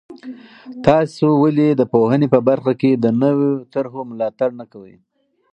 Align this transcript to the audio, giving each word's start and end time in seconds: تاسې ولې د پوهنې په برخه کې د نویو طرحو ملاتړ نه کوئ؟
تاسې 0.85 1.25
ولې 1.43 1.67
د 1.75 1.81
پوهنې 1.93 2.27
په 2.33 2.39
برخه 2.47 2.73
کې 2.81 2.91
د 2.93 3.05
نویو 3.21 3.51
طرحو 3.73 4.01
ملاتړ 4.11 4.49
نه 4.59 4.65
کوئ؟ 4.73 4.93